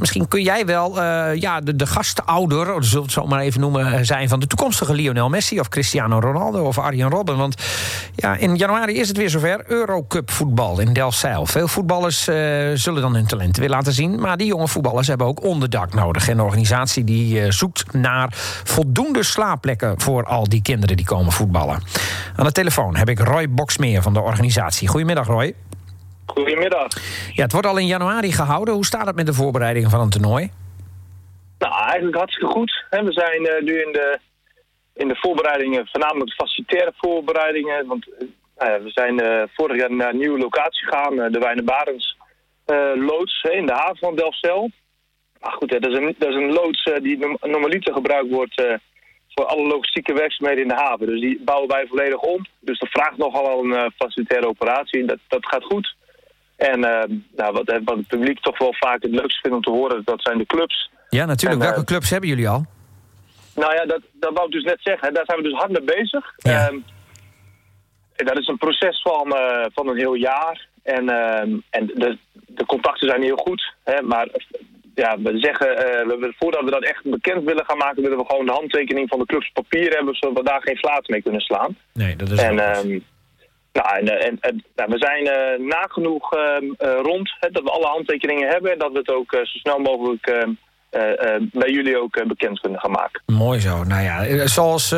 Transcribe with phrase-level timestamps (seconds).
[0.00, 1.02] Misschien kun jij wel
[1.32, 4.94] ja, de, de gastouder, zullen we het zo maar even noemen, zijn van de toekomstige
[4.94, 7.36] Lionel Messi of Cristiano Ronaldo of Arjen Robben.
[7.36, 7.62] Want
[8.14, 9.64] ja, in januari is het weer zover.
[9.66, 11.46] Eurocup voetbal in Delfzijl.
[11.46, 12.22] Veel voetballers
[12.74, 14.20] zullen dan hun talenten weer laten zien.
[14.20, 16.28] Maar die jonge voetballers hebben ook onderdak nodig.
[16.28, 18.28] En de organisatie die zoekt naar
[18.64, 21.82] voldoende slaapplekken voor al die kinderen die komen voetballen.
[22.36, 24.88] Aan de telefoon heb ik Roy Boksmeer van de organisatie.
[24.88, 25.54] Goedemiddag, Roy.
[26.26, 26.88] Goedemiddag.
[27.32, 28.74] Ja, het wordt al in januari gehouden.
[28.74, 30.50] Hoe staat het met de voorbereidingen van een toernooi?
[31.58, 32.84] Nou, eigenlijk hartstikke goed.
[32.90, 34.18] We zijn eh, nu in de,
[34.94, 37.86] in de voorbereidingen, voornamelijk de facilitaire voorbereidingen.
[37.86, 38.24] Want uh,
[38.58, 42.16] we zijn vorig jaar naar een nieuwe locatie gegaan, de Wijne Barens
[42.94, 44.70] loods in de haven van Delfzijl.
[45.40, 48.62] Maar goed, dat is een, dat is een loods die normaliter gebruikt wordt
[49.28, 51.06] voor alle logistieke werkzaamheden in de haven.
[51.06, 52.46] Dus die bouwen wij volledig om.
[52.60, 55.04] Dus dat vraagt nogal een facilitaire operatie.
[55.04, 55.94] Dat, dat gaat goed.
[56.56, 59.70] En uh, nou, wat, wat, het publiek toch wel vaak het leukste vindt om te
[59.70, 60.90] horen, dat zijn de clubs.
[61.08, 61.62] Ja, natuurlijk.
[61.62, 62.64] Welke uh, clubs hebben jullie al?
[63.54, 65.14] Nou ja, dat, dat wou ik dus net zeggen.
[65.14, 66.32] Daar zijn we dus hard mee bezig.
[66.36, 66.68] Ja.
[66.68, 66.84] Um,
[68.16, 69.36] dat is een proces van,
[69.72, 70.68] van een heel jaar.
[70.82, 73.74] En, ehm, en de, de contacten zijn heel goed.
[73.84, 74.28] Hè, maar
[74.94, 78.24] ja, we zeggen, uh, we, voordat we dat echt bekend willen gaan maken, willen we
[78.26, 81.40] gewoon de handtekening van de clubs papier hebben, zodat we daar geen slaat mee kunnen
[81.40, 81.76] slaan.
[81.92, 82.56] Nee, dat is en,
[83.76, 86.40] nou, en, we zijn uh, nagenoeg uh,
[87.02, 90.26] rond hè, dat we alle handtekeningen hebben en dat we het ook zo snel mogelijk
[90.26, 93.22] ehm, uh, bij jullie ook bekend kunnen gaan maken.
[93.26, 93.84] Mooi zo.
[93.84, 94.94] Nou ja, zoals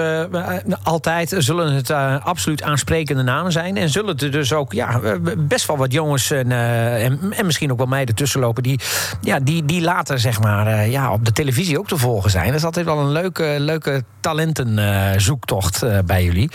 [0.84, 1.90] altijd zullen het
[2.24, 3.76] absoluut aansprekende namen zijn.
[3.76, 5.00] En zullen er dus ook ja,
[5.38, 8.62] best wel wat jongens en, en, en, misschien ook wel meiden tussenlopen...
[8.62, 8.80] die,
[9.20, 12.46] ja, die, die later zeg maar, ja, op de televisie ook te volgen zijn.
[12.46, 16.50] Dat is altijd wel een leuke, leuke talentenzoektocht bij jullie.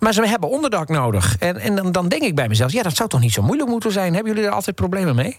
[0.00, 1.36] Maar ze hebben onderdak nodig.
[1.38, 3.70] En, en dan, dan denk ik bij mezelf, ja, dat zou toch niet zo moeilijk
[3.70, 4.14] moeten zijn?
[4.14, 5.38] Hebben jullie er altijd problemen mee?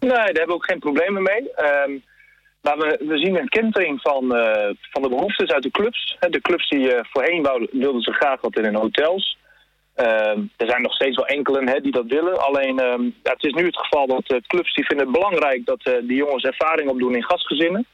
[0.00, 1.50] Nee, daar hebben we ook geen problemen mee.
[1.86, 2.02] Um,
[2.62, 6.16] maar we, we zien een kentering van, uh, van de behoeftes uit de clubs.
[6.20, 9.38] De clubs die uh, voorheen wouden, wilden ze graag wat in hun hotels.
[9.96, 12.40] Uh, er zijn nog steeds wel enkelen hè, die dat willen.
[12.46, 15.66] Alleen uh, ja, het is nu het geval dat uh, clubs die vinden het belangrijk
[15.66, 17.86] dat uh, die jongens ervaring opdoen in gastgezinnen.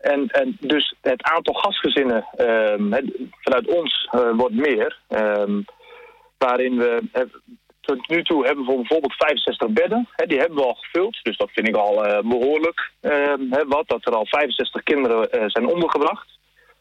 [0.00, 2.92] En, en dus het aantal gastgezinnen ehm,
[3.40, 4.98] vanuit ons wordt meer.
[5.08, 5.60] Ehm,
[6.38, 7.02] waarin we
[7.80, 10.08] tot nu toe hebben we bijvoorbeeld 65 bedden.
[10.12, 13.12] Hè, die hebben we al gevuld, dus dat vind ik al uh, behoorlijk uh,
[13.50, 13.88] hè, wat.
[13.88, 16.38] Dat er al 65 kinderen uh, zijn ondergebracht.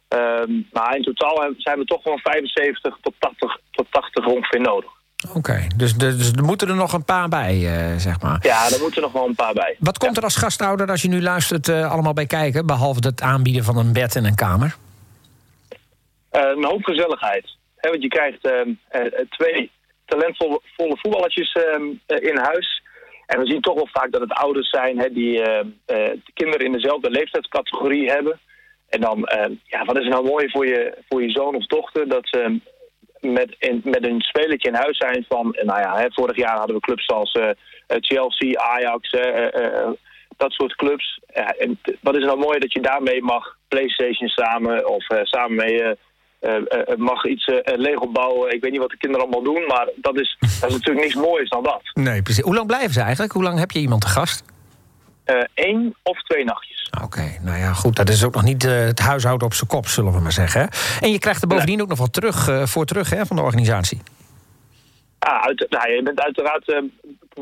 [0.07, 4.91] Ehm, maar in totaal zijn we toch wel 75 tot 80, tot 80 ongeveer nodig.
[5.27, 7.59] Oké, okay, dus, dus, er moeten er nog een paar bij,
[7.97, 8.39] zeg maar.
[8.41, 9.75] Ja, er moeten nog wel een paar bij.
[9.79, 12.65] Wat komt er als gasthouder als je nu luistert allemaal bij kijken...
[12.65, 14.75] behalve het aanbieden van een bed en een kamer?
[16.31, 17.57] een hoop gezelligheid.
[17.75, 18.69] Hè, want je krijgt ehm,
[19.29, 19.71] twee
[20.05, 22.83] talentvolle voetballertjes ehm, eh, in huis.
[23.25, 26.71] En we zien toch wel vaak dat het ouders zijn die uh, de kinderen in
[26.71, 28.39] dezelfde leeftijdscategorie hebben.
[28.89, 29.29] En dan,
[29.63, 32.59] ja, wat is nou mooi voor je, voor je zoon of dochter dat ze
[33.21, 36.75] met, in, met een spelertje in huis zijn van, nou ja, hè, vorig jaar hadden
[36.75, 37.49] we clubs als uh,
[37.87, 39.09] Chelsea, Ajax,
[40.37, 41.19] dat soort clubs.
[41.57, 45.95] en wat is nou mooi dat je daarmee mag Playstation samen of samen mee
[46.97, 48.53] mag iets Lego bouwen.
[48.53, 51.15] Ik weet niet wat de kinderen allemaal doen, maar dat is, dat is natuurlijk niks
[51.15, 51.81] moois dan dat.
[51.93, 52.43] Nee, precies.
[52.43, 53.31] Hoe lang blijven ze eigenlijk?
[53.31, 54.43] Hoe lang heb je iemand te gast?
[55.53, 56.78] Eén of twee nachtjes.
[57.03, 57.95] Oké, nou ja, goed.
[57.95, 60.69] Dat is ook nog niet het huishouden op zijn kop, zullen we maar zeggen.
[61.01, 64.01] En je krijgt er bovendien ook nog wat terug, voor terug hè, van de organisatie.
[65.19, 66.65] Ja, uit, nou, je bent uiteraard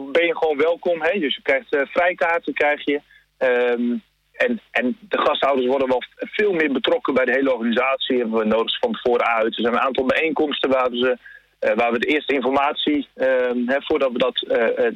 [0.05, 1.01] ben je gewoon welkom.
[1.01, 1.19] Hè?
[1.19, 3.01] Dus je krijgt vrijkaarten, krijg je.
[3.37, 8.17] Um, en, en de gasthouders worden wel veel meer betrokken bij de hele organisatie.
[8.17, 9.55] Hebben we nodig van tevoren uit.
[9.55, 11.17] Er zijn een aantal bijeenkomsten waar we, ze,
[11.75, 13.25] waar we de eerste informatie, uh,
[13.65, 14.45] hè, voordat we dat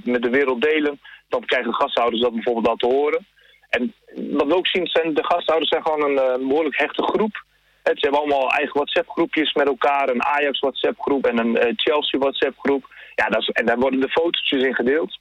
[0.04, 3.26] met de wereld delen, dan krijgen de gasthouders dat bijvoorbeeld al te horen.
[3.72, 3.94] En
[4.38, 7.44] wat we ook zien, zijn de gasthouders zijn gewoon een behoorlijk hechte groep.
[7.84, 10.10] ze hebben allemaal eigen WhatsApp-groepjes met elkaar.
[10.10, 12.86] Een Ajax WhatsApp-groep en een Chelsea WhatsApp-groep.
[13.16, 15.20] Ja, dat is, en daar worden de fotootjes in gedeeld.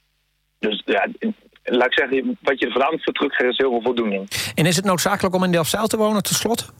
[0.59, 1.07] Dus ja,
[1.63, 4.29] laat ik zeggen, wat je er voornamelijk voor terugkrijgt is heel veel voldoening.
[4.55, 6.73] En is het noodzakelijk om in Delfzijl te wonen, tot slot?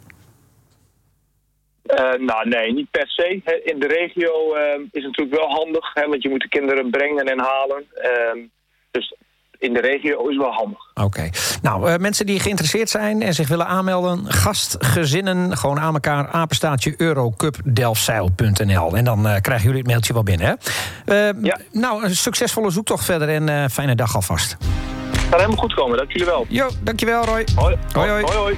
[1.86, 3.62] Uh, nou, nee, niet per se.
[3.63, 4.62] In de regio uh,
[4.92, 7.86] is het natuurlijk wel handig, hè, want je moet de kinderen brengen en halen.
[7.96, 8.44] Uh,
[8.92, 9.16] dus
[9.62, 10.80] in de regio is wel handig.
[10.94, 11.30] Oké.
[11.62, 14.25] Nou, uh, mensen die geïnteresseerd zijn en zich willen aanmelden...
[14.31, 18.96] gastgezinnen, gewoon aan elkaar, apenstaatje eurocupdelfzijl.nl.
[18.96, 20.54] En dan uh, krijgen jullie het mailtje wel binnen, hè?
[21.34, 21.58] Uh, ja.
[21.72, 24.58] Nou, een succesvolle zoektocht verder en fijne dag alvast.
[25.30, 26.46] Gaat helemaal goed komen, dank jullie wel.
[26.50, 27.46] Jo, dankjewel Roy.
[27.56, 27.78] Hoi.
[27.94, 28.24] Hoi, hoi.
[28.24, 28.58] hoi, hoi.